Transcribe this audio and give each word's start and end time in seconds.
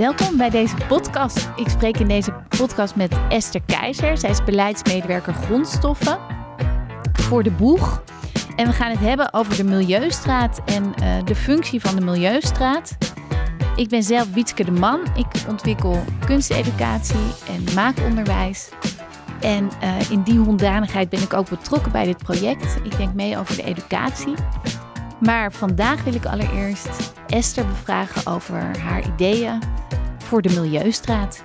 Welkom 0.00 0.36
bij 0.36 0.50
deze 0.50 0.76
podcast. 0.88 1.50
Ik 1.56 1.68
spreek 1.68 1.98
in 1.98 2.08
deze 2.08 2.32
podcast 2.58 2.96
met 2.96 3.16
Esther 3.28 3.60
Keizer. 3.66 4.18
Zij 4.18 4.30
is 4.30 4.44
beleidsmedewerker 4.44 5.32
grondstoffen 5.32 6.18
voor 7.12 7.42
de 7.42 7.50
Boeg. 7.50 8.02
En 8.56 8.66
we 8.66 8.72
gaan 8.72 8.90
het 8.90 9.00
hebben 9.00 9.32
over 9.32 9.56
de 9.56 9.64
Milieustraat 9.64 10.60
en 10.64 10.84
uh, 10.84 11.24
de 11.24 11.34
functie 11.34 11.80
van 11.80 11.96
de 11.96 12.00
Milieustraat. 12.00 12.96
Ik 13.76 13.88
ben 13.88 14.02
zelf 14.02 14.32
Wietske 14.32 14.64
de 14.64 14.70
Man. 14.70 15.00
Ik 15.16 15.26
ontwikkel 15.48 16.04
kunsteducatie 16.26 17.34
en 17.48 17.74
maakonderwijs. 17.74 18.68
En 19.40 19.70
uh, 19.82 20.10
in 20.10 20.22
die 20.22 20.38
hoedanigheid 20.38 21.08
ben 21.08 21.22
ik 21.22 21.32
ook 21.32 21.48
betrokken 21.48 21.92
bij 21.92 22.04
dit 22.04 22.22
project. 22.22 22.76
Ik 22.82 22.96
denk 22.96 23.14
mee 23.14 23.38
over 23.38 23.56
de 23.56 23.64
educatie. 23.64 24.34
Maar 25.20 25.52
vandaag 25.52 26.04
wil 26.04 26.14
ik 26.14 26.26
allereerst 26.26 27.12
Esther 27.26 27.66
bevragen 27.66 28.32
over 28.32 28.78
haar 28.78 29.06
ideeën 29.06 29.58
voor 30.18 30.42
de 30.42 30.60
Milieustraat. 30.60 31.44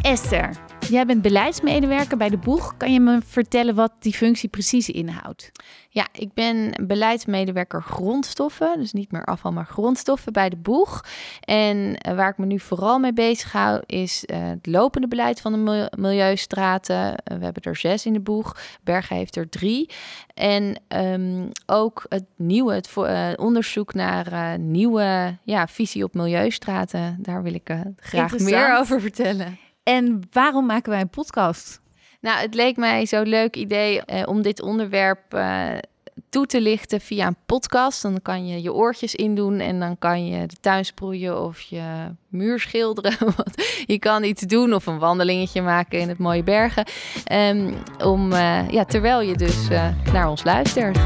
Esther, 0.00 0.50
jij 0.90 1.06
bent 1.06 1.22
beleidsmedewerker 1.22 2.16
bij 2.16 2.28
de 2.28 2.36
Boeg. 2.36 2.76
Kan 2.76 2.92
je 2.92 3.00
me 3.00 3.20
vertellen 3.24 3.74
wat 3.74 3.92
die 3.98 4.12
functie 4.12 4.48
precies 4.48 4.88
inhoudt? 4.88 5.52
Ja, 5.88 6.08
ik 6.12 6.34
ben 6.34 6.72
beleidsmedewerker 6.86 7.82
grondstoffen, 7.82 8.78
dus 8.78 8.92
niet 8.92 9.12
meer 9.12 9.24
afval, 9.24 9.52
maar 9.52 9.66
grondstoffen 9.66 10.32
bij 10.32 10.48
de 10.48 10.56
Boeg. 10.56 11.04
En 11.40 11.96
eh, 11.96 12.14
waar 12.14 12.30
ik 12.30 12.38
me 12.38 12.46
nu 12.46 12.58
vooral 12.58 12.98
mee 12.98 13.12
bezig 13.12 13.52
hou, 13.52 13.82
is 13.86 14.24
uh, 14.26 14.48
het 14.48 14.66
lopende 14.66 15.08
beleid 15.08 15.40
van 15.40 15.52
de 15.52 15.90
milieustraten. 15.96 16.96
Uh, 16.96 17.38
we 17.38 17.44
hebben 17.44 17.62
er 17.62 17.76
zes 17.76 18.06
in 18.06 18.12
de 18.12 18.20
Boeg, 18.20 18.56
Bergen 18.82 19.16
heeft 19.16 19.36
er 19.36 19.48
drie. 19.48 19.90
En 20.34 20.80
um, 20.88 21.48
ook 21.66 22.06
het 22.08 22.24
nieuwe, 22.36 22.74
het 22.74 22.94
uh, 22.96 23.28
onderzoek 23.36 23.94
naar 23.94 24.58
nieuwe 24.58 25.36
ja, 25.42 25.66
visie 25.66 26.04
op 26.04 26.14
milieustraten. 26.14 27.16
Daar 27.20 27.42
wil 27.42 27.54
ik 27.54 27.76
graag 27.96 28.38
meer 28.38 28.76
over 28.78 29.00
vertellen. 29.00 29.58
En 29.90 30.20
waarom 30.32 30.66
maken 30.66 30.90
wij 30.90 31.00
een 31.00 31.08
podcast? 31.08 31.80
Nou, 32.20 32.40
het 32.40 32.54
leek 32.54 32.76
mij 32.76 33.06
zo'n 33.06 33.28
leuk 33.28 33.56
idee 33.56 34.00
uh, 34.06 34.22
om 34.26 34.42
dit 34.42 34.62
onderwerp 34.62 35.34
uh, 35.34 35.68
toe 36.28 36.46
te 36.46 36.60
lichten 36.60 37.00
via 37.00 37.26
een 37.26 37.36
podcast. 37.46 38.02
Dan 38.02 38.22
kan 38.22 38.46
je 38.46 38.62
je 38.62 38.72
oortjes 38.72 39.14
indoen 39.14 39.60
en 39.60 39.80
dan 39.80 39.98
kan 39.98 40.26
je 40.26 40.46
de 40.46 40.56
tuin 40.60 40.84
sproeien 40.84 41.42
of 41.42 41.60
je 41.60 41.82
muur 42.28 42.60
schilderen. 42.60 43.16
je 43.86 43.98
kan 43.98 44.24
iets 44.24 44.42
doen 44.42 44.74
of 44.74 44.86
een 44.86 44.98
wandelingetje 44.98 45.62
maken 45.62 45.98
in 45.98 46.08
het 46.08 46.18
mooie 46.18 46.42
bergen. 46.42 46.84
Um, 47.32 47.74
om, 48.04 48.32
uh, 48.32 48.70
ja, 48.70 48.84
terwijl 48.84 49.20
je 49.20 49.36
dus 49.36 49.68
naar 50.12 50.28
ons 50.28 50.44
luistert. 50.44 50.98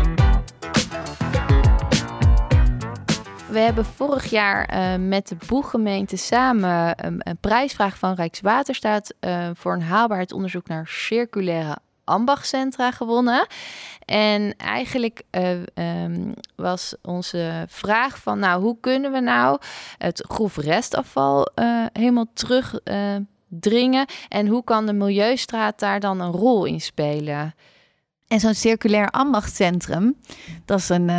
We 3.55 3.61
hebben 3.61 3.85
vorig 3.85 4.31
jaar 4.31 4.75
uh, 4.75 5.09
met 5.09 5.29
de 5.29 5.37
Boeggemeente 5.47 6.17
samen 6.17 6.95
een 7.05 7.37
prijsvraag 7.41 7.99
van 7.99 8.15
Rijkswaterstaat 8.15 9.15
uh, 9.21 9.51
voor 9.55 9.73
een 9.73 9.83
haalbaarheidsonderzoek 9.83 10.69
naar 10.69 10.87
circulaire 10.87 11.77
ambachtcentra 12.05 12.91
gewonnen. 12.91 13.47
En 14.05 14.57
eigenlijk 14.57 15.23
uh, 15.31 16.03
um, 16.03 16.35
was 16.57 16.95
onze 17.03 17.65
vraag 17.69 18.19
van, 18.19 18.39
nou, 18.39 18.63
hoe 18.63 18.77
kunnen 18.81 19.13
we 19.13 19.21
nou 19.21 19.59
het 19.99 20.25
grof 20.29 20.57
restafval 20.57 21.49
helemaal 21.93 22.27
terugdringen? 22.33 24.07
en 24.29 24.47
hoe 24.47 24.65
kan 24.65 24.87
de 24.87 24.93
Milieustraat 24.93 25.79
daar 25.79 26.01
dan 26.01 26.21
een 26.21 26.33
rol 26.33 26.65
in 26.65 26.81
spelen? 26.81 27.55
En 28.29 28.41
zo'n 28.41 28.55
circulair 28.55 29.11
ambachtcentrum, 29.11 30.17
dat 30.65 30.79
is 30.79 30.89
een 30.89 31.11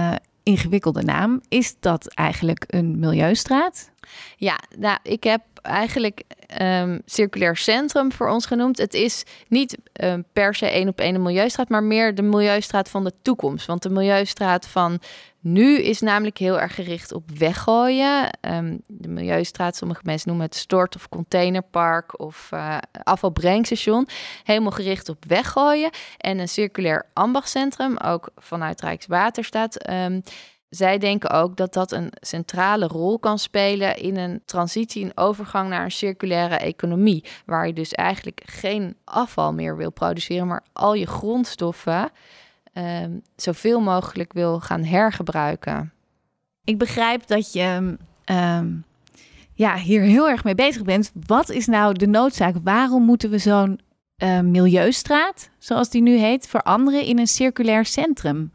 ingewikkelde 0.45 1.03
naam. 1.03 1.41
Is 1.47 1.75
dat 1.79 2.07
eigenlijk 2.07 2.63
een 2.67 2.99
milieustraat? 2.99 3.91
Ja, 4.37 4.59
nou, 4.77 4.97
ik 5.03 5.23
heb 5.23 5.41
eigenlijk 5.65 6.23
um, 6.61 7.01
circulair 7.05 7.57
centrum 7.57 8.11
voor 8.11 8.29
ons 8.29 8.45
genoemd. 8.45 8.77
Het 8.77 8.93
is 8.93 9.23
niet 9.47 9.77
um, 10.03 10.25
per 10.33 10.55
se 10.55 10.69
één 10.69 10.87
op 10.87 10.99
één 10.99 11.15
een 11.15 11.21
milieustraat, 11.21 11.69
maar 11.69 11.83
meer 11.83 12.15
de 12.15 12.21
milieustraat 12.21 12.89
van 12.89 13.03
de 13.03 13.13
toekomst. 13.21 13.65
Want 13.65 13.83
de 13.83 13.89
milieustraat 13.89 14.67
van 14.67 14.99
nu 15.39 15.77
is 15.77 16.01
namelijk 16.01 16.37
heel 16.37 16.59
erg 16.59 16.75
gericht 16.75 17.13
op 17.13 17.23
weggooien. 17.37 18.29
Um, 18.41 18.81
de 18.87 19.07
milieustraat, 19.07 19.75
sommige 19.75 20.01
mensen 20.03 20.27
noemen 20.27 20.45
het 20.45 20.55
stort- 20.55 20.95
of 20.95 21.09
containerpark 21.09 22.19
of 22.19 22.49
uh, 22.53 22.77
afvalbrengstation. 23.03 24.07
Helemaal 24.43 24.71
gericht 24.71 25.09
op 25.09 25.25
weggooien. 25.27 25.89
En 26.17 26.39
een 26.39 26.47
circulair 26.47 27.05
ambachtcentrum, 27.13 27.97
ook 27.97 28.29
vanuit 28.35 28.81
Rijkswaterstaat 28.81 29.77
zij 30.75 30.97
denken 30.97 31.29
ook 31.29 31.57
dat 31.57 31.73
dat 31.73 31.91
een 31.91 32.11
centrale 32.21 32.87
rol 32.87 33.19
kan 33.19 33.39
spelen 33.39 33.97
in 33.97 34.17
een 34.17 34.41
transitie, 34.45 35.03
een 35.03 35.17
overgang 35.17 35.69
naar 35.69 35.83
een 35.83 35.91
circulaire 35.91 36.55
economie. 36.55 37.23
Waar 37.45 37.67
je 37.67 37.73
dus 37.73 37.91
eigenlijk 37.91 38.41
geen 38.45 38.95
afval 39.03 39.53
meer 39.53 39.77
wil 39.77 39.91
produceren, 39.91 40.47
maar 40.47 40.63
al 40.73 40.93
je 40.93 41.07
grondstoffen 41.07 42.11
um, 42.73 43.21
zoveel 43.35 43.79
mogelijk 43.79 44.33
wil 44.33 44.59
gaan 44.59 44.83
hergebruiken. 44.83 45.93
Ik 46.63 46.77
begrijp 46.77 47.27
dat 47.27 47.53
je 47.53 47.97
um, 48.25 48.83
ja, 49.53 49.77
hier 49.77 50.01
heel 50.01 50.29
erg 50.29 50.43
mee 50.43 50.55
bezig 50.55 50.83
bent. 50.83 51.11
Wat 51.25 51.49
is 51.49 51.65
nou 51.65 51.93
de 51.93 52.07
noodzaak? 52.07 52.55
Waarom 52.63 53.03
moeten 53.03 53.29
we 53.29 53.37
zo'n 53.37 53.79
uh, 54.23 54.39
milieustraat, 54.39 55.49
zoals 55.59 55.89
die 55.89 56.01
nu 56.01 56.17
heet, 56.17 56.47
veranderen 56.47 57.03
in 57.03 57.19
een 57.19 57.27
circulair 57.27 57.85
centrum? 57.85 58.51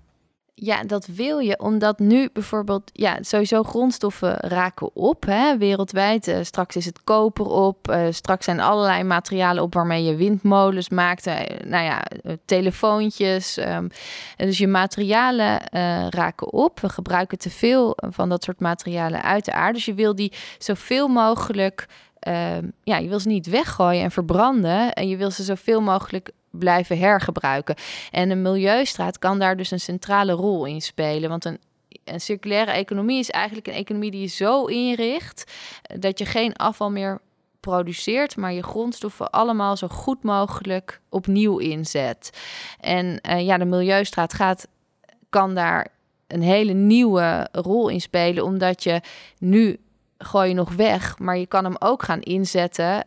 Ja, 0.63 0.85
dat 0.85 1.07
wil 1.07 1.39
je, 1.39 1.59
omdat 1.59 1.99
nu 1.99 2.29
bijvoorbeeld, 2.33 2.91
ja, 2.93 3.19
sowieso 3.21 3.63
grondstoffen 3.63 4.37
raken 4.37 4.91
op, 4.95 5.27
hè, 5.27 5.57
wereldwijd. 5.59 6.29
Uh, 6.29 6.39
straks 6.43 6.77
is 6.77 6.85
het 6.85 7.05
koper 7.05 7.47
op, 7.47 7.91
uh, 7.91 8.07
straks 8.11 8.45
zijn 8.45 8.61
allerlei 8.61 9.03
materialen 9.03 9.63
op 9.63 9.75
waarmee 9.75 10.05
je 10.05 10.17
windmolens 10.17 10.89
maakt, 10.89 11.27
uh, 11.27 11.35
nou 11.65 11.85
ja, 11.85 12.03
telefoontjes. 12.45 13.57
Um, 13.57 13.91
dus 14.37 14.59
je 14.59 14.67
materialen 14.67 15.61
raken 16.11 16.53
op. 16.53 16.81
We 16.81 16.89
gebruiken 16.89 17.39
te 17.39 17.51
veel 17.51 17.97
van 18.11 18.29
dat 18.29 18.45
soort 18.45 18.61
materialen 18.61 19.23
uit 19.23 19.45
de 19.45 19.53
aarde. 19.53 19.73
Dus 19.73 19.85
je 19.85 19.95
wil 19.95 20.15
die 20.15 20.33
zoveel 20.59 21.09
mogelijk 21.09 21.87
ehm, 22.19 22.69
ja, 22.83 22.97
je 22.97 23.09
wil 23.09 23.21
ze 23.21 23.29
niet 23.29 23.47
weggooien 23.47 24.03
en 24.03 24.11
verbranden. 24.11 24.93
En 24.93 25.09
je 25.09 25.17
wil 25.17 25.31
ze 25.31 25.43
zoveel 25.43 25.81
mogelijk 25.81 26.31
blijven 26.51 26.99
hergebruiken. 26.99 27.75
En 28.11 28.31
een 28.31 28.43
milieustraat 28.43 29.19
kan 29.19 29.39
daar 29.39 29.57
dus 29.57 29.71
een 29.71 29.81
centrale 29.81 30.33
rol 30.33 30.65
in 30.65 30.81
spelen. 30.81 31.29
Want 31.29 31.45
een, 31.45 31.59
een 32.05 32.21
circulaire 32.21 32.71
economie 32.71 33.19
is 33.19 33.31
eigenlijk 33.31 33.67
een 33.67 33.73
economie 33.73 34.11
die 34.11 34.21
je 34.21 34.27
zo 34.27 34.65
inricht 34.65 35.53
dat 35.83 36.19
je 36.19 36.25
geen 36.25 36.57
afval 36.57 36.91
meer 36.91 37.21
produceert, 37.61 38.37
maar 38.37 38.53
je 38.53 38.63
grondstoffen 38.63 39.31
allemaal 39.31 39.77
zo 39.77 39.89
goed 39.89 40.23
mogelijk 40.23 41.01
opnieuw 41.09 41.59
inzet. 41.59 42.31
En 42.81 43.21
uh, 43.29 43.47
ja, 43.47 43.59
de 43.59 43.65
milieustraat 43.65 44.33
gaat, 44.33 44.69
kan 45.29 45.55
daar 45.55 45.89
een 46.27 46.43
hele 46.43 46.73
nieuwe 46.73 47.49
rol 47.53 47.89
in 47.89 48.01
spelen, 48.01 48.45
omdat 48.45 48.83
je 48.83 49.01
nu 49.39 49.81
gooi 50.19 50.49
je 50.49 50.55
nog 50.55 50.73
weg, 50.73 51.19
maar 51.19 51.39
je 51.39 51.47
kan 51.47 51.65
hem 51.65 51.77
ook 51.79 52.03
gaan 52.03 52.21
inzetten 52.21 53.07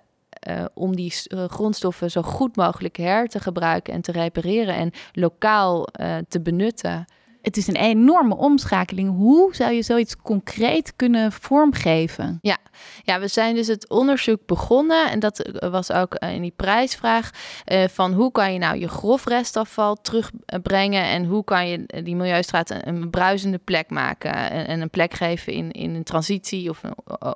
uh, 0.50 0.66
om 0.74 0.96
die 0.96 1.14
uh, 1.28 1.46
grondstoffen 1.46 2.12
zo 2.12 2.22
goed 2.22 2.56
mogelijk 2.56 2.98
her 2.98 3.28
te 3.28 3.40
gebruiken 3.40 3.94
en 3.94 4.02
te 4.02 4.12
repareren 4.12 4.76
en 4.76 4.92
lokaal 5.12 5.88
uh, 6.02 6.18
te 6.28 6.42
benutten. 6.42 7.06
Het 7.44 7.58
is 7.58 7.68
een 7.68 7.76
enorme 7.76 8.36
omschakeling. 8.36 9.16
Hoe 9.16 9.56
zou 9.56 9.74
je 9.74 9.81
zoiets 9.81 10.18
concreet 10.18 10.96
kunnen 10.96 11.31
vormgeven? 11.31 12.38
Ja, 12.42 12.58
ja 13.04 13.20
we 13.20 13.28
zijn 13.28 13.56
dus 13.56 13.68
het 13.68 13.90
onderzoek 13.90 14.46
begonnen. 14.46 15.09
En 15.09 15.20
dat 15.20 15.50
was 15.59 15.92
ook 15.92 16.16
in 16.16 16.42
die 16.42 16.53
prijsvraag. 16.56 17.30
Uh, 17.72 17.84
van 17.88 18.14
hoe 18.14 18.32
kan 18.32 18.53
je 18.53 18.59
nou 18.59 18.80
je 18.80 18.88
grof 18.88 19.26
restafval 19.26 19.96
terugbrengen. 20.02 21.03
En 21.03 21.26
hoe 21.26 21.44
kan 21.44 21.68
je 21.68 21.86
die 22.03 22.16
milieustraat 22.16 22.70
een, 22.86 23.09
bruisende 23.09 23.59
plek 23.64 23.90
maken. 23.90 24.34
En, 24.34 24.68
en, 24.68 24.82
een 24.82 24.90
plek 24.90 25.14
geven 25.14 25.53
in, 25.53 25.72
in 25.72 25.96
een 25.96 26.03
transitie 26.03 26.70
of 26.70 26.82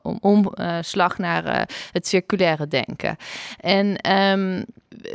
een 0.04 0.18
omslag 0.22 1.18
naar 1.18 1.70
het 1.92 2.08
circulaire 2.08 2.68
denken. 2.68 3.16
En 3.60 4.12
um, 4.12 4.66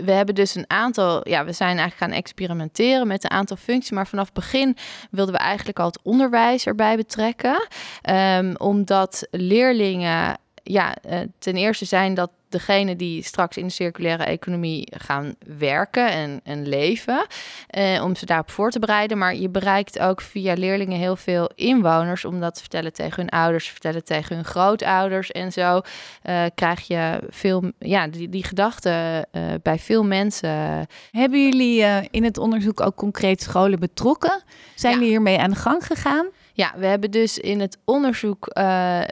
we 0.05 0.13
hebben 0.13 0.35
dus 0.35 0.55
een 0.55 0.71
aantal, 0.71 1.29
ja, 1.29 1.45
we 1.45 1.53
zijn 1.53 1.79
eigenlijk 1.79 1.99
gaan 1.99 2.21
experimenteren 2.21 3.07
met 3.07 3.25
een 3.25 3.31
aantal 3.31 3.57
functies, 3.57 3.91
maar 3.91 4.07
vanaf 4.07 4.33
begin 4.33 4.77
wilden 5.11 5.35
we 5.35 5.41
eigenlijk 5.41 5.79
al 5.79 5.87
het 5.87 6.03
onderwijs 6.03 6.67
erbij 6.67 6.97
betrekken, 6.97 7.69
um, 8.11 8.57
omdat 8.57 9.27
leerlingen, 9.31 10.39
ja, 10.63 10.97
uh, 11.07 11.19
ten 11.39 11.57
eerste 11.57 11.85
zijn 11.85 12.15
dat 12.15 12.31
degene 12.49 12.97
die 12.97 13.23
straks 13.23 13.57
in 13.57 13.67
de 13.67 13.73
circulaire 13.73 14.25
economie 14.25 14.93
gaan 14.97 15.35
werken 15.59 16.11
en, 16.11 16.41
en 16.45 16.69
leven, 16.69 17.27
eh, 17.67 18.03
om 18.05 18.17
ze 18.17 18.27
daarop 18.27 18.51
voor 18.51 18.71
te 18.71 18.79
bereiden. 18.79 19.19
Maar 19.19 19.35
je 19.35 19.49
bereikt 19.49 19.99
ook 19.99 20.21
via 20.21 20.55
leerlingen 20.55 20.99
heel 20.99 21.17
veel 21.17 21.51
inwoners, 21.55 22.25
om 22.25 22.41
dat 22.41 22.55
te 22.55 22.61
vertellen 22.61 22.93
tegen 22.93 23.21
hun 23.21 23.29
ouders, 23.29 23.69
vertellen 23.69 24.05
tegen 24.05 24.35
hun 24.35 24.45
grootouders 24.45 25.31
en 25.31 25.53
zo 25.53 25.81
uh, 26.25 26.45
krijg 26.55 26.81
je 26.87 27.19
veel, 27.29 27.73
ja, 27.79 28.07
die, 28.09 28.29
die 28.29 28.45
gedachten 28.45 29.29
bij 29.63 29.79
veel 29.79 30.05
mensen. 30.05 30.87
Hebben 31.11 31.45
jullie 31.45 31.85
in 32.11 32.25
het 32.25 32.39
onderzoek 32.39 32.81
ook 32.81 32.97
concreet 32.97 33.43
scholen 33.43 33.81
betrokken? 33.81 34.43
Zijn 34.75 34.93
ja. 34.93 34.99
jullie 34.99 35.13
hiermee 35.15 35.39
aan 35.39 35.51
de 35.51 35.57
gang 35.57 35.87
gegaan? 35.87 36.27
Ja, 36.55 36.73
we 36.77 36.87
hebben 36.87 37.11
dus 37.11 37.39
in 37.39 37.61
het 37.61 37.79
onderzoek, 37.85 38.49
uh, 38.49 38.63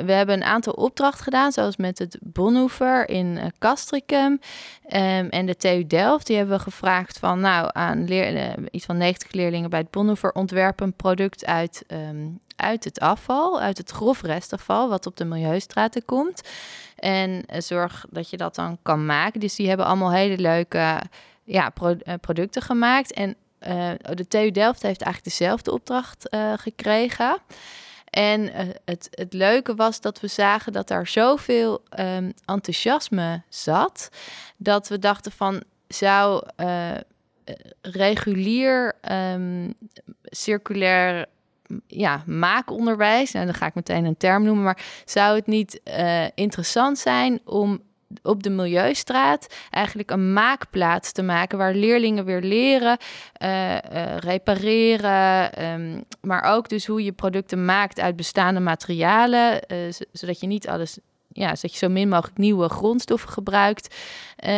we 0.05 0.13
hebben 0.13 0.35
een 0.35 0.45
aantal 0.45 0.73
opdrachten 0.73 1.25
gedaan, 1.25 1.53
zoals 1.53 1.77
met 1.77 1.99
het 1.99 2.19
Bonhoeffer 2.21 3.09
in 3.09 3.27
uh, 3.27 3.45
Castricum 3.59 4.33
um, 4.33 5.29
en 5.29 5.47
de 5.47 5.57
TU 5.57 5.87
Delft. 5.87 6.27
Die 6.27 6.37
hebben 6.37 6.57
we 6.57 6.63
gevraagd 6.63 7.19
van, 7.19 7.41
nou, 7.41 7.71
aan 7.73 8.05
leer, 8.05 8.35
uh, 8.35 8.65
iets 8.71 8.85
van 8.85 8.97
90 8.97 9.33
leerlingen 9.33 9.71
bij 9.71 9.79
het 9.79 9.91
Bonhoeffer 9.91 10.33
ontwerpen 10.33 10.87
een 10.87 10.95
product 10.95 11.47
uit, 11.47 11.85
um, 11.89 12.39
uit 12.57 12.85
het 12.85 13.01
afval, 13.01 13.61
uit 13.61 13.79
het 13.79 13.91
grof 13.91 14.23
restafval, 14.23 14.89
wat 14.89 15.07
op 15.07 15.17
de 15.17 15.25
milieustraten 15.25 16.05
komt. 16.05 16.49
En 16.97 17.45
zorg 17.59 18.07
dat 18.11 18.31
je 18.31 18.37
dat 18.37 18.55
dan 18.55 18.79
kan 18.83 19.07
maken. 19.07 19.41
Dus 19.41 19.55
die 19.55 19.69
hebben 19.69 19.87
allemaal 19.87 20.13
hele 20.13 20.39
leuke 20.39 21.01
ja, 21.45 21.71
pro 21.71 21.97
producten 22.21 22.63
gemaakt. 22.63 23.13
En 23.13 23.37
uh, 23.69 23.91
de 24.15 24.29
TU 24.29 24.51
Delft 24.51 24.83
heeft 24.83 25.03
eigenlijk 25.03 25.37
dezelfde 25.37 25.73
opdracht 25.73 26.27
uh, 26.31 26.53
gekregen. 26.57 27.39
En 28.11 28.41
uh, 28.41 28.55
het, 28.85 29.09
het 29.11 29.33
leuke 29.33 29.75
was 29.75 30.01
dat 30.01 30.21
we 30.21 30.27
zagen 30.27 30.73
dat 30.73 30.89
daar 30.89 31.07
zoveel 31.07 31.83
um, 31.99 32.33
enthousiasme 32.45 33.43
zat, 33.49 34.09
dat 34.57 34.89
we 34.89 34.99
dachten 34.99 35.33
van 35.33 35.63
zou 35.89 36.43
regulier 37.83 38.95
um, 39.13 39.75
circulair 40.23 41.27
ja, 41.87 42.23
maakonderwijs, 42.27 43.33
nou 43.33 43.47
dan 43.47 43.55
ga 43.55 43.67
ik 43.67 43.75
meteen 43.75 44.05
een 44.05 44.17
term 44.17 44.43
noemen, 44.43 44.65
maar 44.65 44.85
zou 45.05 45.37
het 45.37 45.47
niet 45.47 45.81
interessant 46.35 46.99
zijn 46.99 47.41
om 47.45 47.83
op 48.23 48.43
de 48.43 48.51
Milieustraat 48.51 49.55
eigenlijk 49.71 50.11
een 50.11 50.33
maakplaats 50.33 51.13
te 51.13 51.23
maken 51.23 51.59
waar 51.59 51.75
leerlingen 51.75 52.25
weer 52.25 52.41
leren, 52.41 52.99
uh, 53.43 53.73
uh, 53.73 54.17
repareren, 54.17 55.65
um, 55.65 56.05
maar 56.21 56.43
ook 56.43 56.69
dus 56.69 56.87
hoe 56.87 57.05
je 57.05 57.13
producten 57.13 57.65
maakt 57.65 58.01
uit 58.01 58.17
bestaande 58.17 58.61
materialen, 58.61 59.61
uh, 59.73 59.79
zodat 60.13 60.41
je 60.41 60.47
niet 60.47 60.69
alles 60.69 60.99
ja, 61.33 61.55
zodat 61.55 61.73
je 61.73 61.79
zo 61.79 61.89
min 61.89 62.09
mogelijk 62.09 62.39
nieuwe 62.39 62.69
grondstoffen 62.69 63.31
gebruikt. 63.31 63.95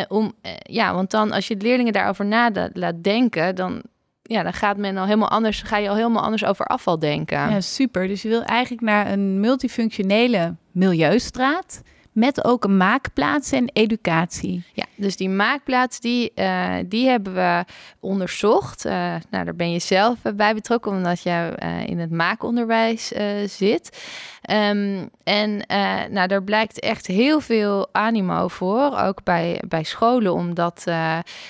om, 0.08 0.32
ja, 0.62 0.94
want 0.94 1.10
dan 1.10 1.32
als 1.32 1.48
je 1.48 1.56
de 1.56 1.66
leerlingen 1.66 1.92
daarover 1.92 2.26
na 2.26 2.70
laat 2.72 3.02
denken, 3.02 3.54
dan, 3.54 3.82
ja, 4.22 4.42
dan 4.42 4.52
gaat 4.52 4.76
men 4.76 4.96
al 4.96 5.04
helemaal 5.04 5.28
anders, 5.28 5.62
ga 5.62 5.76
je 5.76 5.88
al 5.88 5.94
helemaal 5.94 6.22
anders 6.22 6.44
over 6.44 6.66
afval 6.66 6.98
denken. 6.98 7.38
Ja, 7.38 7.60
super. 7.60 8.08
Dus 8.08 8.22
je 8.22 8.28
wil 8.28 8.42
eigenlijk 8.42 8.82
naar 8.82 9.12
een 9.12 9.40
multifunctionele 9.40 10.54
milieustraat 10.70 11.82
met 12.12 12.44
ook 12.44 12.64
een 12.64 12.76
maakplaats 12.76 13.52
en 13.52 13.70
educatie. 13.72 14.64
Ja, 14.72 14.84
dus 14.96 15.16
die 15.16 15.28
maakplaats 15.28 16.00
die, 16.00 16.32
uh, 16.34 16.74
die 16.86 17.08
hebben 17.08 17.34
we 17.34 17.64
onderzocht. 18.00 18.86
Uh, 18.86 18.92
nou, 19.30 19.44
daar 19.44 19.56
ben 19.56 19.72
je 19.72 19.78
zelf 19.78 20.18
bij 20.34 20.54
betrokken, 20.54 20.92
omdat 20.92 21.22
je 21.22 21.52
in 21.86 21.98
het 21.98 22.10
maakonderwijs 22.10 23.12
zit. 23.46 24.02
Um, 24.50 25.10
en 25.24 25.64
nou, 26.10 26.26
daar 26.26 26.42
blijkt 26.42 26.80
echt 26.80 27.06
heel 27.06 27.40
veel 27.40 27.88
animo 27.92 28.48
voor, 28.48 28.98
ook 28.98 29.24
bij, 29.24 29.62
bij 29.68 29.82
scholen, 29.82 30.32
om 30.32 30.54
dat, 30.54 30.84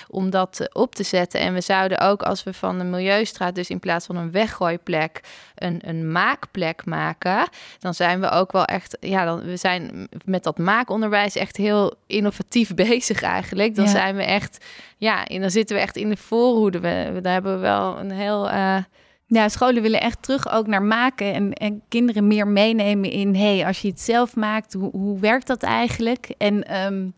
om 0.07 0.29
dat 0.29 0.69
op 0.73 0.95
te 0.95 1.03
zetten. 1.03 1.39
En 1.39 1.53
we 1.53 1.61
zouden 1.61 1.99
ook, 1.99 2.23
als 2.23 2.43
we 2.43 2.53
van 2.53 2.77
de 2.77 2.83
Milieustraat, 2.83 3.55
dus 3.55 3.69
in 3.69 3.79
plaats 3.79 4.05
van 4.05 4.15
een 4.15 4.31
weggooiplek, 4.31 5.21
een, 5.55 5.81
een 5.85 6.11
maakplek 6.11 6.85
maken, 6.85 7.47
dan 7.79 7.93
zijn 7.93 8.19
we 8.19 8.29
ook 8.29 8.51
wel 8.51 8.65
echt, 8.65 8.97
ja, 8.99 9.25
dan, 9.25 9.41
we 9.41 9.57
zijn 9.57 10.07
met 10.25 10.43
dat 10.43 10.52
maakonderwijs 10.57 11.35
echt 11.35 11.57
heel 11.57 11.93
innovatief 12.07 12.73
bezig 12.87 13.21
eigenlijk. 13.21 13.75
Dan 13.75 13.87
zijn 13.87 14.15
we 14.15 14.23
echt, 14.23 14.65
ja, 14.97 15.25
en 15.25 15.41
dan 15.41 15.51
zitten 15.51 15.75
we 15.75 15.81
echt 15.81 15.95
in 15.95 16.09
de 16.09 16.17
voorhoede. 16.17 16.79
We, 16.79 17.19
daar 17.21 17.33
hebben 17.33 17.53
we 17.53 17.59
wel 17.59 17.99
een 17.99 18.11
heel. 18.11 18.49
Uh... 18.49 18.77
Ja, 19.25 19.49
scholen 19.49 19.81
willen 19.81 20.01
echt 20.01 20.23
terug 20.23 20.51
ook 20.51 20.67
naar 20.67 20.81
maken 20.81 21.33
en, 21.33 21.53
en 21.53 21.81
kinderen 21.89 22.27
meer 22.27 22.47
meenemen 22.47 23.11
in, 23.11 23.35
hey, 23.35 23.65
als 23.65 23.81
je 23.81 23.87
het 23.87 24.01
zelf 24.01 24.35
maakt, 24.35 24.73
hoe, 24.73 24.89
hoe 24.91 25.19
werkt 25.19 25.47
dat 25.47 25.63
eigenlijk? 25.63 26.33
En 26.37 26.83
um, 26.85 27.13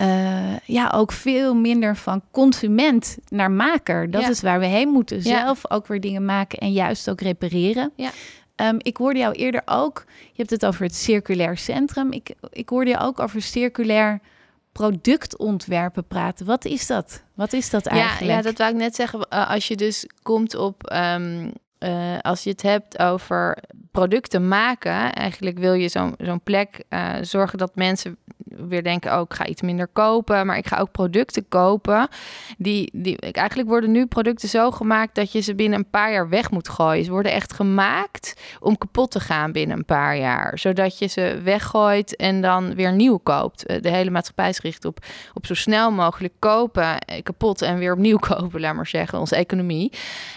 uh, 0.00 0.56
ja, 0.64 0.92
ook 0.94 1.12
veel 1.12 1.54
minder 1.54 1.96
van 1.96 2.22
consument 2.30 3.18
naar 3.28 3.50
maker. 3.50 4.10
Dat 4.10 4.28
is 4.28 4.40
waar 4.40 4.60
we 4.60 4.66
heen 4.66 4.88
moeten. 4.88 5.22
Zelf 5.22 5.70
ook 5.70 5.86
weer 5.86 6.00
dingen 6.00 6.24
maken 6.24 6.58
en 6.58 6.72
juist 6.72 7.10
ook 7.10 7.20
repareren. 7.20 7.92
Ja. 7.96 8.10
Um, 8.60 8.76
ik 8.78 8.96
hoorde 8.96 9.18
jou 9.18 9.34
eerder 9.34 9.62
ook, 9.64 10.04
je 10.06 10.36
hebt 10.36 10.50
het 10.50 10.66
over 10.66 10.82
het 10.82 10.94
circulair 10.94 11.56
centrum. 11.56 12.12
Ik, 12.12 12.34
ik 12.50 12.68
hoorde 12.68 12.90
je 12.90 12.98
ook 12.98 13.20
over 13.20 13.42
circulair 13.42 14.20
productontwerpen 14.72 16.06
praten. 16.06 16.46
Wat 16.46 16.64
is 16.64 16.86
dat? 16.86 17.22
Wat 17.34 17.52
is 17.52 17.70
dat 17.70 17.86
eigenlijk? 17.86 18.30
Ja, 18.30 18.36
ja 18.36 18.42
dat 18.42 18.58
wou 18.58 18.70
ik 18.70 18.76
net 18.76 18.94
zeggen. 18.94 19.26
Uh, 19.32 19.50
als 19.50 19.68
je 19.68 19.76
dus 19.76 20.06
komt 20.22 20.54
op, 20.54 20.92
um, 20.92 21.52
uh, 21.78 22.18
als 22.20 22.42
je 22.42 22.50
het 22.50 22.62
hebt 22.62 22.98
over 22.98 23.58
producten 23.90 24.48
maken, 24.48 25.12
eigenlijk 25.12 25.58
wil 25.58 25.72
je 25.72 25.88
zo'n 25.88 26.14
zo'n 26.18 26.42
plek 26.42 26.84
uh, 26.88 27.14
zorgen 27.20 27.58
dat 27.58 27.74
mensen 27.74 28.16
weer 28.68 28.82
denken, 28.82 29.14
oh, 29.14 29.20
ik 29.20 29.34
ga 29.34 29.46
iets 29.46 29.62
minder 29.62 29.86
kopen, 29.86 30.46
maar 30.46 30.56
ik 30.56 30.66
ga 30.66 30.78
ook 30.78 30.90
producten 30.90 31.48
kopen. 31.48 32.08
Die, 32.58 32.90
die, 32.92 33.18
eigenlijk 33.18 33.68
worden 33.68 33.90
nu 33.90 34.06
producten 34.06 34.48
zo 34.48 34.70
gemaakt 34.70 35.14
dat 35.14 35.32
je 35.32 35.40
ze 35.40 35.54
binnen 35.54 35.78
een 35.78 35.90
paar 35.90 36.12
jaar 36.12 36.28
weg 36.28 36.50
moet 36.50 36.68
gooien. 36.68 37.04
Ze 37.04 37.10
worden 37.10 37.32
echt 37.32 37.52
gemaakt 37.52 38.40
om 38.60 38.78
kapot 38.78 39.10
te 39.10 39.20
gaan 39.20 39.52
binnen 39.52 39.76
een 39.76 39.84
paar 39.84 40.16
jaar, 40.16 40.58
zodat 40.58 40.98
je 40.98 41.06
ze 41.06 41.40
weggooit 41.44 42.16
en 42.16 42.40
dan 42.40 42.74
weer 42.74 42.92
nieuw 42.92 43.16
koopt. 43.16 43.66
Eh, 43.66 43.82
de 43.82 43.90
hele 43.90 44.10
maatschappij 44.10 44.48
is 44.48 44.58
gericht 44.58 44.84
op, 44.84 44.98
op 45.34 45.46
zo 45.46 45.54
snel 45.54 45.90
mogelijk 45.90 46.34
kopen, 46.38 46.98
eh, 46.98 47.22
kapot 47.22 47.62
en 47.62 47.78
weer 47.78 47.92
opnieuw 47.92 48.18
kopen, 48.30 48.60
laat 48.60 48.74
maar 48.74 48.86
zeggen, 48.86 49.18
onze 49.18 49.36
economie. 49.36 49.92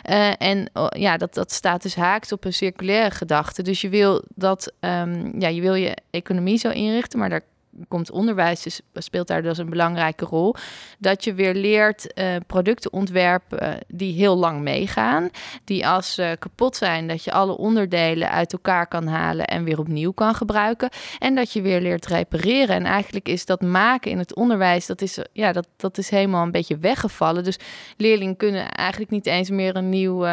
Uh, 0.10 0.42
en 0.42 0.70
oh, 0.74 0.88
ja, 0.90 1.18
dat, 1.18 1.34
dat 1.34 1.52
staat 1.52 1.82
dus 1.82 1.96
haaks 1.96 2.32
op 2.32 2.46
een 2.46 2.54
circulaire 2.54 3.16
gedachte. 3.16 3.62
Dus 3.62 3.82
je 3.82 3.90
wil 3.90 4.24
dat, 4.36 4.74
um, 4.80 5.40
ja, 5.40 5.48
je 5.48 5.62
wil 5.62 5.74
je 5.74 5.98
economie 6.10 6.58
zo 6.58 6.70
inrichten, 6.70 7.20
maar 7.20 7.30
daar 7.30 7.42
komt 7.88 8.12
onderwijs, 8.12 8.62
dus 8.62 8.82
speelt 8.94 9.28
daar 9.28 9.42
dus 9.42 9.58
een 9.58 9.70
belangrijke 9.70 10.26
rol. 10.26 10.56
Dat 11.00 11.24
je 11.24 11.34
weer 11.34 11.54
leert 11.54 12.12
uh, 12.16 12.36
producten 12.48 12.94
ontwerpen 12.94 13.64
uh, 13.64 13.74
die 13.88 14.14
heel 14.14 14.36
lang 14.36 14.62
meegaan. 14.62 15.30
Die 15.64 15.88
als 15.88 16.14
ze 16.14 16.22
uh, 16.22 16.32
kapot 16.40 16.76
zijn, 16.76 17.08
dat 17.08 17.24
je 17.24 17.32
alle 17.32 17.58
onderdelen 17.58 18.30
uit 18.30 18.54
elkaar 18.54 18.88
kan 18.88 19.08
halen 19.08 19.46
en 19.46 19.64
weer 19.64 19.80
opnieuw 19.80 20.12
kan 20.12 20.36
gebruiken. 20.36 20.90
En 21.20 21.36
dat 21.36 21.54
je 21.54 21.62
weer 21.62 21.82
leert 21.82 22.06
repareren. 22.06 22.76
En 22.76 22.86
eigenlijk 22.86 23.28
is 23.28 23.46
dat 23.46 23.62
maken 23.62 24.12
in 24.12 24.18
het 24.18 24.36
onderwijs, 24.36 24.86
dat 24.86 25.02
is, 25.02 25.20
ja, 25.34 25.52
dat, 25.52 25.68
dat 25.78 25.98
is 25.98 26.10
helemaal 26.10 26.44
een 26.44 26.52
beetje 26.52 26.78
weggevallen. 26.78 27.44
Dus 27.44 27.60
leerlingen 27.98 28.38
kunnen 28.38 28.72
eigenlijk 28.72 29.12
niet 29.12 29.26
eens 29.26 29.50
meer 29.50 29.76
een 29.76 29.90
nieuw 29.90 30.26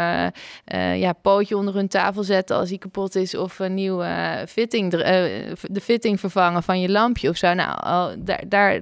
ja, 0.94 1.12
pootje 1.22 1.56
onder 1.56 1.74
hun 1.74 1.88
tafel 1.88 2.22
zetten 2.22 2.56
als 2.56 2.68
die 2.68 2.78
kapot 2.78 3.14
is. 3.14 3.36
Of 3.36 3.58
een 3.58 3.74
nieuwe 3.74 4.44
fitting, 4.48 4.90
de 4.90 5.80
fitting 5.80 6.20
vervangen 6.20 6.62
van 6.62 6.80
je 6.80 6.88
lampje 6.88 7.28
of 7.30 7.36
zo. 7.36 7.54
Nou, 7.54 7.70
oh, 7.70 8.08
daar, 8.18 8.42
daar 8.48 8.80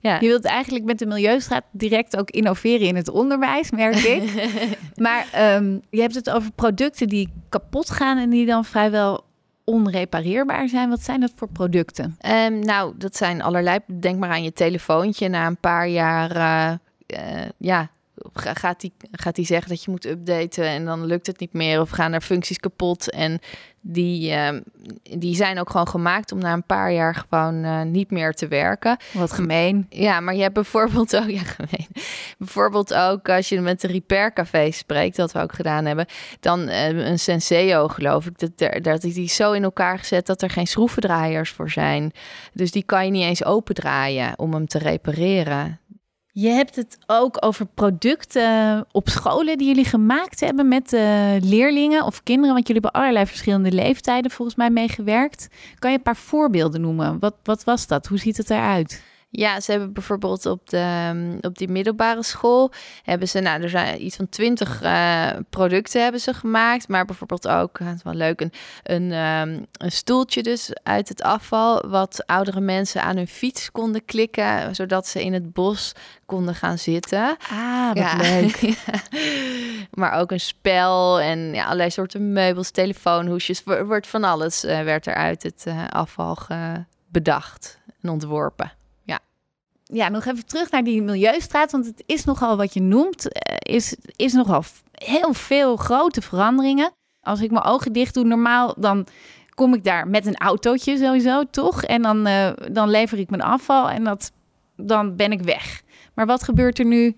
ja. 0.00 0.20
Je 0.20 0.26
wilt 0.26 0.44
eigenlijk 0.44 0.84
met 0.84 0.98
de 0.98 1.06
Milieustraat 1.06 1.64
direct 1.70 2.16
ook 2.16 2.30
innoveren 2.30 2.86
in 2.86 2.96
het 2.96 3.08
onderwijs, 3.08 3.70
merk 3.70 3.96
ik. 3.96 4.48
maar 4.96 5.54
um, 5.56 5.80
je 5.90 6.00
hebt 6.00 6.14
het 6.14 6.30
over 6.30 6.52
producten 6.52 7.08
die 7.08 7.32
kapot 7.48 7.90
gaan 7.90 8.18
en 8.18 8.30
die 8.30 8.46
dan 8.46 8.64
vrijwel 8.64 9.24
onrepareerbaar 9.64 10.68
zijn. 10.68 10.88
Wat 10.88 11.02
zijn 11.02 11.20
dat 11.20 11.32
voor 11.34 11.48
producten? 11.48 12.16
Um, 12.26 12.58
nou, 12.58 12.94
dat 12.96 13.16
zijn 13.16 13.42
allerlei. 13.42 13.78
Denk 14.00 14.18
maar 14.18 14.30
aan 14.30 14.42
je 14.42 14.52
telefoontje. 14.52 15.28
Na 15.28 15.46
een 15.46 15.60
paar 15.60 15.88
jaar, 15.88 16.36
uh, 16.36 16.72
uh, 17.20 17.48
ja, 17.56 17.90
gaat 18.32 18.82
hij 18.82 18.92
gaat 19.10 19.34
die 19.34 19.46
zeggen 19.46 19.68
dat 19.68 19.84
je 19.84 19.90
moet 19.90 20.06
updaten 20.06 20.64
en 20.64 20.84
dan 20.84 21.06
lukt 21.06 21.26
het 21.26 21.40
niet 21.40 21.52
meer 21.52 21.80
of 21.80 21.90
gaan 21.90 22.12
er 22.12 22.20
functies 22.20 22.58
kapot 22.58 23.10
en 23.10 23.40
die, 23.90 24.30
uh, 24.30 24.48
die 25.18 25.34
zijn 25.34 25.58
ook 25.58 25.70
gewoon 25.70 25.88
gemaakt 25.88 26.32
om 26.32 26.38
na 26.38 26.52
een 26.52 26.66
paar 26.66 26.92
jaar 26.92 27.14
gewoon 27.14 27.64
uh, 27.64 27.82
niet 27.82 28.10
meer 28.10 28.32
te 28.32 28.48
werken. 28.48 28.96
Wat 29.12 29.32
gemeen. 29.32 29.86
Ja, 29.88 30.20
maar 30.20 30.34
je 30.34 30.42
hebt 30.42 30.54
bijvoorbeeld 30.54 31.16
ook, 31.16 31.30
ja 31.38 31.42
gemeen, 31.42 31.86
bijvoorbeeld 32.38 32.94
ook 32.94 33.28
als 33.28 33.48
je 33.48 33.60
met 33.60 33.80
de 33.80 33.86
repaircafé 33.86 34.70
spreekt, 34.70 35.16
dat 35.16 35.32
we 35.32 35.40
ook 35.40 35.52
gedaan 35.52 35.84
hebben, 35.84 36.06
dan 36.40 36.68
uh, 36.68 36.86
een 36.88 37.18
Senseo 37.18 37.88
geloof 37.88 38.26
ik, 38.26 38.38
dat, 38.38 38.82
dat 38.82 39.04
is 39.04 39.14
die 39.14 39.28
zo 39.28 39.52
in 39.52 39.62
elkaar 39.62 39.98
gezet 39.98 40.26
dat 40.26 40.42
er 40.42 40.50
geen 40.50 40.66
schroevendraaiers 40.66 41.50
voor 41.50 41.70
zijn. 41.70 42.12
Dus 42.52 42.70
die 42.70 42.82
kan 42.82 43.04
je 43.04 43.10
niet 43.10 43.24
eens 43.24 43.44
opendraaien 43.44 44.38
om 44.38 44.52
hem 44.52 44.66
te 44.66 44.78
repareren. 44.78 45.80
Je 46.32 46.48
hebt 46.48 46.76
het 46.76 46.98
ook 47.06 47.36
over 47.44 47.66
producten 47.66 48.86
op 48.92 49.08
scholen 49.08 49.58
die 49.58 49.66
jullie 49.66 49.84
gemaakt 49.84 50.40
hebben 50.40 50.68
met 50.68 50.92
uh, 50.92 51.00
leerlingen 51.40 52.04
of 52.04 52.22
kinderen, 52.22 52.54
want 52.54 52.66
jullie 52.66 52.82
hebben 52.82 53.00
allerlei 53.00 53.26
verschillende 53.26 53.72
leeftijden 53.72 54.30
volgens 54.30 54.56
mij 54.56 54.70
meegewerkt. 54.70 55.48
Kan 55.78 55.90
je 55.90 55.96
een 55.96 56.02
paar 56.02 56.16
voorbeelden 56.16 56.80
noemen? 56.80 57.18
Wat, 57.18 57.34
wat 57.42 57.64
was 57.64 57.86
dat? 57.86 58.06
Hoe 58.06 58.18
ziet 58.18 58.36
het 58.36 58.50
eruit? 58.50 59.02
Ja, 59.30 59.60
ze 59.60 59.70
hebben 59.70 59.92
bijvoorbeeld 59.92 60.46
op, 60.46 60.68
de, 60.68 61.38
op 61.40 61.58
die 61.58 61.68
middelbare 61.68 62.22
school 62.22 62.72
hebben 63.02 63.28
ze, 63.28 63.40
nou, 63.40 63.62
er 63.62 63.68
zijn 63.68 64.04
iets 64.04 64.16
van 64.16 64.28
twintig 64.28 64.82
uh, 64.82 65.30
producten 65.50 66.02
hebben 66.02 66.20
ze 66.20 66.34
gemaakt, 66.34 66.88
maar 66.88 67.04
bijvoorbeeld 67.04 67.48
ook, 67.48 67.78
het 67.78 67.96
is 67.96 68.02
wel 68.02 68.14
leuk, 68.14 68.40
een, 68.40 68.52
een, 68.82 69.12
um, 69.12 69.66
een 69.72 69.92
stoeltje 69.92 70.42
dus 70.42 70.70
uit 70.82 71.08
het 71.08 71.22
afval, 71.22 71.88
wat 71.88 72.26
oudere 72.26 72.60
mensen 72.60 73.02
aan 73.02 73.16
hun 73.16 73.28
fiets 73.28 73.70
konden 73.70 74.04
klikken, 74.04 74.74
zodat 74.74 75.06
ze 75.06 75.24
in 75.24 75.32
het 75.32 75.52
bos 75.52 75.92
konden 76.26 76.54
gaan 76.54 76.78
zitten. 76.78 77.36
Ah, 77.50 77.92
wat 77.92 78.26
leuk. 78.26 78.76
maar 80.00 80.12
ook 80.12 80.30
een 80.30 80.40
spel 80.40 81.20
en 81.20 81.38
ja, 81.38 81.64
allerlei 81.64 81.90
soorten 81.90 82.32
meubels, 82.32 82.70
telefoonhoesjes, 82.70 83.62
wordt 83.64 84.06
van 84.06 84.24
alles 84.24 84.64
uh, 84.64 84.82
werd 84.82 85.06
er 85.06 85.14
uit 85.14 85.42
het 85.42 85.64
uh, 85.68 85.88
afval 85.88 86.36
bedacht 87.10 87.78
en 88.00 88.10
ontworpen 88.10 88.76
ja, 89.92 90.08
nog 90.08 90.24
even 90.24 90.46
terug 90.46 90.70
naar 90.70 90.84
die 90.84 91.02
milieustraat. 91.02 91.72
Want 91.72 91.86
het 91.86 92.02
is 92.06 92.24
nogal 92.24 92.56
wat 92.56 92.74
je 92.74 92.80
noemt. 92.80 93.32
Eh, 93.32 93.74
is, 93.74 93.96
is 94.16 94.32
nogal 94.32 94.62
heel 94.92 95.32
veel 95.32 95.76
grote 95.76 96.22
veranderingen. 96.22 96.92
Als 97.20 97.40
ik 97.40 97.50
mijn 97.50 97.64
ogen 97.64 97.92
dicht 97.92 98.14
doe, 98.14 98.24
normaal 98.24 98.74
dan 98.78 99.06
kom 99.54 99.74
ik 99.74 99.84
daar 99.84 100.08
met 100.08 100.26
een 100.26 100.36
autootje 100.36 100.96
sowieso, 100.96 101.44
toch? 101.50 101.82
En 101.82 102.02
dan, 102.02 102.26
uh, 102.26 102.50
dan 102.72 102.90
lever 102.90 103.18
ik 103.18 103.30
mijn 103.30 103.42
afval 103.42 103.90
en 103.90 104.04
dat, 104.04 104.32
dan 104.76 105.16
ben 105.16 105.32
ik 105.32 105.42
weg. 105.42 105.82
Maar 106.14 106.26
wat 106.26 106.42
gebeurt 106.42 106.78
er 106.78 106.84
nu 106.84 107.16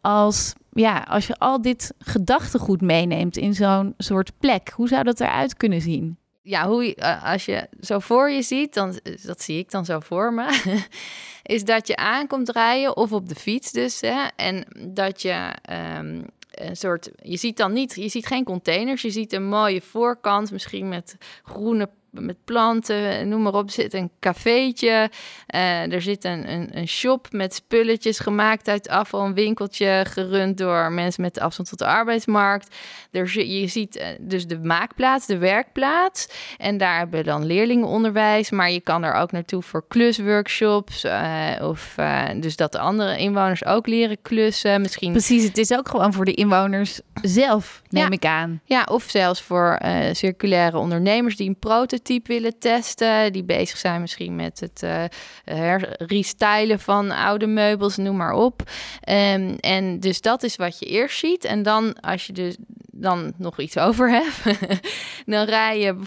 als, 0.00 0.52
ja, 0.72 1.06
als 1.08 1.26
je 1.26 1.38
al 1.38 1.62
dit 1.62 1.94
gedachtegoed 1.98 2.80
meeneemt 2.80 3.36
in 3.36 3.54
zo'n 3.54 3.94
soort 3.98 4.32
plek? 4.38 4.72
Hoe 4.74 4.88
zou 4.88 5.02
dat 5.02 5.20
eruit 5.20 5.56
kunnen 5.56 5.80
zien? 5.80 6.18
Ja, 6.46 6.68
hoe 6.68 6.96
uh, 6.96 7.24
als 7.32 7.44
je 7.44 7.68
zo 7.80 7.98
voor 7.98 8.30
je 8.30 8.42
ziet, 8.42 8.74
dan, 8.74 8.98
dat 9.22 9.42
zie 9.42 9.58
ik 9.58 9.70
dan 9.70 9.84
zo 9.84 10.00
voor 10.00 10.32
me, 10.32 10.60
is 11.42 11.64
dat 11.64 11.86
je 11.86 11.96
aankomt 11.96 12.48
rijden 12.48 12.96
of 12.96 13.12
op 13.12 13.28
de 13.28 13.34
fiets 13.34 13.72
dus. 13.72 14.00
Hè, 14.00 14.26
en 14.36 14.66
dat 14.88 15.22
je 15.22 15.52
um, 15.98 16.24
een 16.50 16.76
soort, 16.76 17.10
je 17.22 17.36
ziet 17.36 17.56
dan 17.56 17.72
niet, 17.72 17.94
je 17.94 18.08
ziet 18.08 18.26
geen 18.26 18.44
containers, 18.44 19.02
je 19.02 19.10
ziet 19.10 19.32
een 19.32 19.48
mooie 19.48 19.82
voorkant, 19.82 20.52
misschien 20.52 20.88
met 20.88 21.16
groene 21.42 21.88
met 22.20 22.44
planten, 22.44 23.28
noem 23.28 23.42
maar 23.42 23.54
op. 23.54 23.70
zit 23.70 23.94
een 23.94 24.10
cafeetje. 24.20 25.10
Uh, 25.54 25.92
er 25.92 26.02
zit 26.02 26.24
een, 26.24 26.52
een, 26.52 26.68
een, 26.72 26.88
shop 26.88 27.26
met 27.30 27.54
spulletjes 27.54 28.18
gemaakt 28.18 28.68
uit 28.68 28.88
afval. 28.88 29.24
Een 29.24 29.34
winkeltje 29.34 30.04
gerund 30.08 30.58
door 30.58 30.92
mensen 30.92 31.22
met 31.22 31.34
de 31.34 31.40
afstand 31.40 31.68
tot 31.68 31.78
de 31.78 31.86
arbeidsmarkt. 31.86 32.76
Er, 33.10 33.40
je 33.46 33.66
ziet 33.66 33.96
uh, 33.96 34.06
dus 34.20 34.46
de 34.46 34.58
maakplaats, 34.58 35.26
de 35.26 35.38
werkplaats. 35.38 36.28
En 36.56 36.78
daar 36.78 36.98
hebben 36.98 37.18
we 37.18 37.24
dan 37.24 37.44
leerlingenonderwijs. 37.44 38.50
Maar 38.50 38.70
je 38.70 38.80
kan 38.80 39.04
er 39.04 39.14
ook 39.14 39.32
naartoe 39.32 39.62
voor 39.62 39.84
klusworkshops. 39.88 41.04
Uh, 41.04 41.50
of 41.60 41.94
dus 42.36 42.56
dat 42.56 42.72
de 42.72 42.78
andere 42.78 43.18
inwoners 43.18 43.64
ook 43.64 43.86
leren 43.86 44.22
klussen. 44.22 44.80
Misschien... 44.80 45.12
Precies, 45.12 45.44
het 45.44 45.58
is 45.58 45.72
ook 45.72 45.88
gewoon 45.88 46.12
voor 46.12 46.24
de 46.24 46.34
inwoners 46.34 47.00
zelf, 47.22 47.82
neem 47.88 48.12
ik 48.12 48.24
aan. 48.24 48.60
Ja, 48.64 48.86
of 48.90 49.04
zelfs 49.08 49.42
voor 49.42 49.80
circulaire 50.12 50.78
ondernemers 50.78 51.36
die 51.36 51.48
een 51.48 51.58
prototype 51.58 52.05
type 52.06 52.32
willen 52.32 52.58
testen. 52.58 53.32
Die 53.32 53.44
bezig 53.44 53.78
zijn 53.78 54.00
misschien 54.00 54.36
met 54.36 54.60
het 54.60 54.82
uh, 54.84 55.74
restylen 55.96 56.80
van 56.80 57.10
oude 57.10 57.46
meubels, 57.46 57.96
noem 57.96 58.16
maar 58.16 58.32
op. 58.32 58.62
Um, 59.08 59.56
en 59.56 60.00
dus 60.00 60.20
dat 60.20 60.42
is 60.42 60.56
wat 60.56 60.78
je 60.78 60.86
eerst 60.86 61.18
ziet. 61.18 61.44
En 61.44 61.62
dan 61.62 62.00
als 62.00 62.26
je 62.26 62.32
dus 62.32 62.56
dan 63.00 63.32
nog 63.36 63.58
iets 63.58 63.78
over 63.78 64.10
hebt, 64.10 64.60
dan 65.26 65.44
rij 65.44 65.80
je 65.80 66.02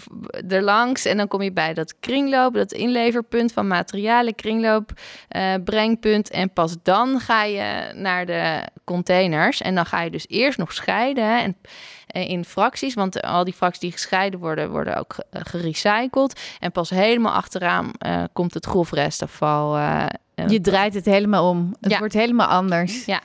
er 0.48 0.62
langs 0.62 1.04
en 1.04 1.16
dan 1.16 1.28
kom 1.28 1.42
je 1.42 1.52
bij 1.52 1.74
dat 1.74 1.94
kringloop, 2.00 2.54
dat 2.54 2.72
inleverpunt 2.72 3.52
van 3.52 3.66
materialen, 3.66 4.34
kringloop, 4.34 4.92
uh, 5.36 5.54
brengpunt. 5.64 6.30
En 6.30 6.52
pas 6.52 6.76
dan 6.82 7.20
ga 7.20 7.44
je 7.44 7.92
naar 7.94 8.26
de 8.26 8.62
containers. 8.84 9.60
En 9.60 9.74
dan 9.74 9.86
ga 9.86 10.02
je 10.02 10.10
dus 10.10 10.28
eerst 10.28 10.58
nog 10.58 10.72
scheiden. 10.72 11.42
En 11.42 11.56
eh, 12.10 12.28
in 12.28 12.44
fracties. 12.44 12.94
Want 12.94 13.22
al 13.22 13.44
die 13.44 13.54
fracties 13.54 13.80
die 13.80 13.92
gescheiden 13.92 14.40
worden, 14.40 14.70
worden 14.70 14.96
ook 14.96 15.16
eh, 15.30 15.40
gerecycled. 15.44 16.40
En 16.58 16.72
pas 16.72 16.90
helemaal 16.90 17.32
achteraan 17.32 17.90
uh, 18.06 18.22
komt 18.32 18.54
het 18.54 18.66
grofrestafval. 18.66 19.78
Uh, 19.78 20.06
je 20.46 20.60
draait 20.60 20.94
het 20.94 21.04
helemaal 21.04 21.48
om. 21.48 21.74
Het 21.80 21.98
wordt 21.98 22.14
helemaal 22.14 22.46
anders. 22.46 23.04
Ja. 23.04 23.20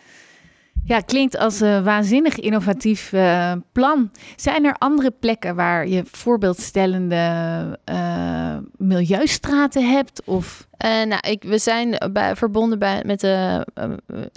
Ja, 0.87 0.99
klinkt 0.99 1.37
als 1.37 1.59
een 1.59 1.83
waanzinnig 1.83 2.39
innovatief 2.39 3.11
uh, 3.11 3.51
plan. 3.71 4.11
Zijn 4.35 4.65
er 4.65 4.75
andere 4.77 5.11
plekken 5.11 5.55
waar 5.55 5.87
je 5.87 6.03
voorbeeldstellende 6.11 7.79
uh, 7.89 8.57
milieustraten 8.77 9.89
hebt? 9.91 10.21
Of? 10.25 10.67
Uh, 10.85 11.03
nou, 11.03 11.29
ik, 11.29 11.43
we 11.43 11.57
zijn 11.57 11.97
bij, 12.11 12.35
verbonden 12.35 12.79
bij, 12.79 13.01
met, 13.05 13.19
de, 13.19 13.67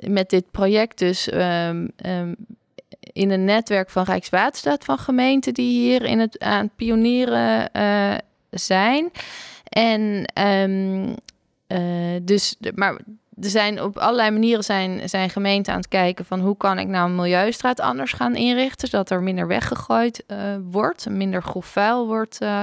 met 0.06 0.30
dit 0.30 0.50
project 0.50 0.98
dus 0.98 1.32
um, 1.32 1.90
um, 2.06 2.36
in 3.00 3.30
een 3.30 3.44
netwerk 3.44 3.90
van 3.90 4.04
Rijkswaterstaat 4.04 4.84
van 4.84 4.98
gemeenten 4.98 5.54
die 5.54 5.80
hier 5.80 6.02
in 6.02 6.18
het, 6.18 6.38
aan 6.38 6.64
het 6.64 6.76
pionieren 6.76 7.70
zijn. 8.50 9.10
En 9.68 10.32
um, 10.60 11.14
dus, 12.24 12.56
maar 12.74 12.98
er 13.42 13.50
zijn 13.50 13.82
op 13.82 13.98
allerlei 13.98 14.30
manieren 14.30 14.64
zijn, 14.64 15.08
zijn 15.08 15.30
gemeenten 15.30 15.72
aan 15.72 15.78
het 15.78 15.88
kijken 15.88 16.24
van 16.24 16.40
hoe 16.40 16.56
kan 16.56 16.78
ik 16.78 16.86
nou 16.86 17.08
een 17.08 17.14
milieustraat 17.16 17.80
anders 17.80 18.12
gaan 18.12 18.36
inrichten, 18.36 18.88
zodat 18.88 19.10
er 19.10 19.22
minder 19.22 19.46
weggegooid 19.46 20.24
uh, 20.26 20.38
wordt, 20.70 21.08
minder 21.10 21.42
grof 21.42 21.66
vuil 21.66 22.06
wordt 22.06 22.38
uh, 22.42 22.60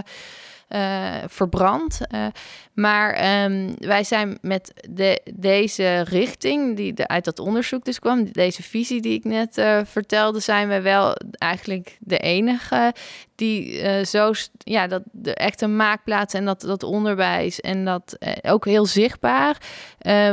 verbrand. 1.27 1.99
Uh, 2.11 2.25
maar 2.73 3.43
um, 3.43 3.75
wij 3.77 4.03
zijn 4.03 4.37
met 4.41 4.73
de, 4.89 5.21
deze 5.33 6.01
richting, 6.01 6.75
die 6.75 6.93
de, 6.93 7.07
uit 7.07 7.25
dat 7.25 7.39
onderzoek 7.39 7.85
dus 7.85 7.99
kwam, 7.99 8.31
deze 8.31 8.63
visie 8.63 9.01
die 9.01 9.13
ik 9.13 9.23
net 9.23 9.57
uh, 9.57 9.79
vertelde, 9.83 10.39
zijn 10.39 10.67
we 10.67 10.81
wel 10.81 11.15
eigenlijk 11.31 11.97
de 11.99 12.17
enige 12.17 12.93
die 13.35 13.83
zo, 14.05 14.31
ja, 14.57 14.87
dat 14.87 15.01
de 15.11 15.35
echte 15.35 15.67
maakplaats 15.67 16.33
en 16.33 16.45
dat, 16.45 16.61
dat 16.61 16.83
onderwijs 16.83 17.61
en 17.61 17.85
dat 17.85 18.17
ook 18.41 18.65
heel 18.65 18.85
zichtbaar 18.85 19.57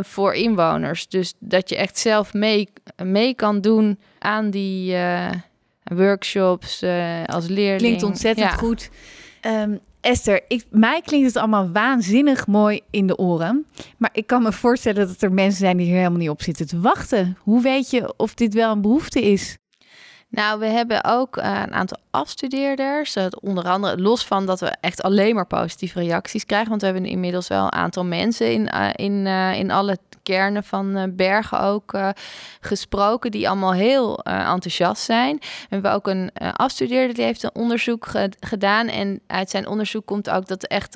voor 0.00 0.34
inwoners. 0.34 1.08
Dus 1.08 1.34
dat 1.38 1.68
je 1.68 1.76
echt 1.76 1.98
zelf 1.98 2.32
mee, 2.32 2.68
mee 3.02 3.34
kan 3.34 3.60
doen 3.60 3.98
aan 4.18 4.50
die 4.50 4.96
workshops 5.82 6.82
als 7.26 7.46
leerling. 7.46 7.80
Klinkt 7.80 8.02
ontzettend 8.02 8.50
ja. 8.50 8.56
goed. 8.56 8.90
Um, 9.46 9.80
Esther, 10.02 10.40
ik, 10.48 10.64
mij 10.70 11.00
klinkt 11.00 11.26
het 11.26 11.36
allemaal 11.36 11.72
waanzinnig 11.72 12.46
mooi 12.46 12.80
in 12.90 13.06
de 13.06 13.18
oren. 13.18 13.66
Maar 13.98 14.10
ik 14.12 14.26
kan 14.26 14.42
me 14.42 14.52
voorstellen 14.52 15.06
dat 15.06 15.22
er 15.22 15.32
mensen 15.32 15.58
zijn 15.58 15.76
die 15.76 15.86
hier 15.86 15.96
helemaal 15.96 16.18
niet 16.18 16.28
op 16.28 16.42
zitten 16.42 16.66
te 16.66 16.80
wachten. 16.80 17.36
Hoe 17.40 17.62
weet 17.62 17.90
je 17.90 18.14
of 18.16 18.34
dit 18.34 18.54
wel 18.54 18.72
een 18.72 18.80
behoefte 18.80 19.22
is? 19.22 19.58
Nou, 20.32 20.58
we 20.58 20.66
hebben 20.66 21.04
ook 21.04 21.36
uh, 21.36 21.62
een 21.64 21.72
aantal 21.72 21.98
afstudeerders. 22.10 23.16
Uh, 23.16 23.24
onder 23.40 23.64
andere, 23.64 24.00
los 24.00 24.26
van 24.26 24.46
dat 24.46 24.60
we 24.60 24.74
echt 24.80 25.02
alleen 25.02 25.34
maar 25.34 25.46
positieve 25.46 26.00
reacties 26.00 26.46
krijgen. 26.46 26.68
Want 26.68 26.80
we 26.80 26.86
hebben 26.86 27.06
inmiddels 27.06 27.48
wel 27.48 27.64
een 27.64 27.72
aantal 27.72 28.04
mensen 28.04 28.52
in, 28.52 28.70
uh, 28.74 28.88
in, 28.92 29.26
in 29.56 29.70
alle 29.70 29.98
kernen 30.22 30.64
van 30.64 31.12
Bergen 31.16 31.60
ook 31.60 31.98
gesproken, 32.60 33.30
die 33.30 33.48
allemaal 33.48 33.72
heel 33.72 34.18
enthousiast 34.24 35.02
zijn. 35.02 35.36
We 35.38 35.66
hebben 35.68 35.92
ook 35.92 36.06
een 36.06 36.30
afstudeerde 36.52 37.14
die 37.14 37.24
heeft 37.24 37.42
een 37.42 37.54
onderzoek 37.54 38.06
ge 38.06 38.30
gedaan. 38.40 38.88
En 38.88 39.20
uit 39.26 39.50
zijn 39.50 39.66
onderzoek 39.66 40.06
komt 40.06 40.30
ook 40.30 40.46
dat 40.46 40.66
echt 40.66 40.94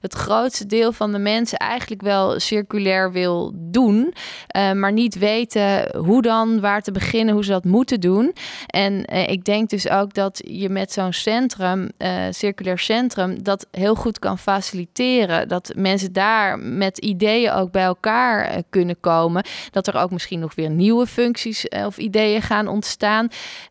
het 0.00 0.14
grootste 0.14 0.66
deel 0.66 0.92
van 0.92 1.12
de 1.12 1.18
mensen 1.18 1.58
eigenlijk 1.58 2.02
wel 2.02 2.40
circulair 2.40 3.12
wil 3.12 3.52
doen, 3.54 4.14
maar 4.52 4.92
niet 4.92 5.18
weten 5.18 5.96
hoe 5.96 6.22
dan, 6.22 6.60
waar 6.60 6.82
te 6.82 6.92
beginnen, 6.92 7.34
hoe 7.34 7.44
ze 7.44 7.50
dat 7.50 7.64
moeten 7.64 8.00
doen. 8.00 8.34
En 8.78 9.04
ik 9.04 9.44
denk 9.44 9.68
dus 9.68 9.88
ook 9.88 10.14
dat 10.14 10.42
je 10.44 10.68
met 10.68 10.92
zo'n 10.92 11.12
centrum, 11.12 11.88
circulair 12.30 12.78
centrum, 12.78 13.42
dat 13.42 13.66
heel 13.70 13.94
goed 13.94 14.18
kan 14.18 14.38
faciliteren. 14.38 15.48
Dat 15.48 15.72
mensen 15.76 16.12
daar 16.12 16.58
met 16.58 16.98
ideeën 16.98 17.52
ook 17.52 17.70
bij 17.70 17.82
elkaar 17.82 18.62
kunnen 18.70 19.00
komen. 19.00 19.44
Dat 19.70 19.86
er 19.86 19.96
ook 19.96 20.10
misschien 20.10 20.38
nog 20.38 20.54
weer 20.54 20.70
nieuwe 20.70 21.06
functies 21.06 21.68
of 21.68 21.98
ideeën 21.98 22.42
gaan 22.42 22.68
ontstaan. 22.68 23.28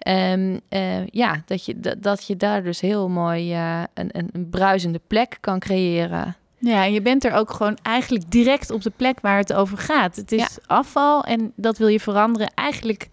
Um, 0.08 0.60
uh, 0.70 1.08
ja, 1.08 1.42
dat 1.46 1.66
je, 1.66 1.80
dat, 1.80 2.04
dat 2.04 2.28
je 2.28 2.36
daar 2.36 2.64
dus 2.64 2.82
heel 2.82 3.10
mooi 3.10 3.54
uh, 3.54 3.84
een, 3.94 4.10
een, 4.12 4.30
een 4.32 4.50
bruisende 4.50 5.02
plek 5.08 5.38
kan 5.42 5.60
creëren. 5.60 6.36
Ja, 6.60 6.84
je 6.84 7.02
bent 7.02 7.26
er 7.26 7.34
ook 7.34 7.52
gewoon 7.52 7.78
eigenlijk 7.82 8.32
direct 8.32 8.72
op 8.72 8.82
de 8.82 8.92
plek 8.96 9.20
waar 9.20 9.38
het 9.38 9.54
over 9.54 9.78
gaat. 9.78 10.16
Het 10.16 10.32
is 10.32 10.40
ja. 10.40 10.48
afval 10.66 11.24
en 11.24 11.52
dat 11.56 11.78
wil 11.78 11.88
je 11.88 12.00
veranderen 12.00 12.52
eigenlijk 12.56 13.10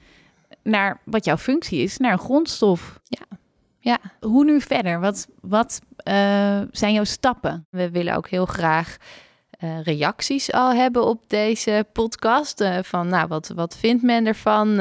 naar 0.64 1.00
wat 1.04 1.24
jouw 1.24 1.36
functie 1.36 1.82
is, 1.82 1.96
naar 1.96 2.12
een 2.12 2.18
grondstof. 2.18 3.00
Ja. 3.04 3.38
Ja. 3.78 3.98
Hoe 4.20 4.44
nu 4.44 4.60
verder? 4.60 5.00
Wat, 5.00 5.28
wat 5.40 5.80
uh, 6.08 6.60
zijn 6.70 6.92
jouw 6.92 7.04
stappen? 7.04 7.66
We 7.70 7.90
willen 7.90 8.16
ook 8.16 8.28
heel 8.28 8.46
graag 8.46 8.96
uh, 9.60 9.82
reacties 9.82 10.52
al 10.52 10.74
hebben 10.74 11.06
op 11.06 11.24
deze 11.26 11.86
podcast. 11.92 12.60
Uh, 12.60 12.78
van 12.82 13.08
nou, 13.08 13.28
wat, 13.28 13.48
wat 13.48 13.76
vindt 13.76 14.02
men 14.02 14.26
ervan? 14.26 14.80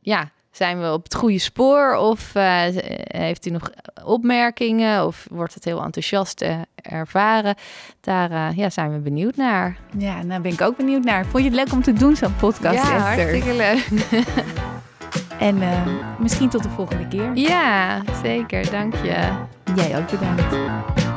Ja, 0.00 0.30
zijn 0.52 0.80
we 0.80 0.92
op 0.92 1.04
het 1.04 1.14
goede 1.14 1.38
spoor? 1.38 1.94
Of 1.94 2.34
uh, 2.34 2.62
heeft 3.02 3.46
u 3.46 3.50
nog 3.50 3.70
opmerkingen? 4.04 5.06
Of 5.06 5.26
wordt 5.30 5.54
het 5.54 5.64
heel 5.64 5.82
enthousiast 5.82 6.42
uh, 6.42 6.56
ervaren? 6.74 7.54
Daar 8.00 8.30
uh, 8.30 8.56
ja, 8.56 8.70
zijn 8.70 8.92
we 8.92 8.98
benieuwd 8.98 9.36
naar. 9.36 9.76
Ja, 9.98 10.14
daar 10.14 10.26
nou 10.26 10.40
ben 10.42 10.52
ik 10.52 10.60
ook 10.60 10.76
benieuwd 10.76 11.04
naar. 11.04 11.26
Vond 11.26 11.44
je 11.44 11.50
het 11.50 11.58
leuk 11.58 11.72
om 11.72 11.82
te 11.82 11.92
doen, 11.92 12.16
zo'n 12.16 12.36
podcast, 12.36 12.74
ja, 12.74 12.82
Esther? 12.82 13.00
hartstikke 13.00 13.54
leuk. 13.56 13.88
en 15.48 15.62
misschien 16.18 16.48
tot 16.48 16.62
de 16.62 16.70
volgende 16.70 17.08
keer. 17.08 17.30
Ja, 17.34 18.02
zeker. 18.22 18.70
Dank 18.70 18.94
je. 18.94 19.28
Jij 19.74 19.98
ook 19.98 20.10
bedankt. 20.10 21.11